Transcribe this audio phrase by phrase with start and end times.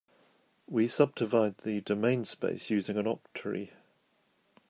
[0.67, 3.69] We subdivide the domain space using an octree.